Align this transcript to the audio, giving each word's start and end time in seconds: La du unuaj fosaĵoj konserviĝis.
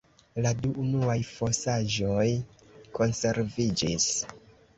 La 0.43 0.51
du 0.61 0.69
unuaj 0.83 1.17
fosaĵoj 1.27 2.25
konserviĝis. 3.01 4.09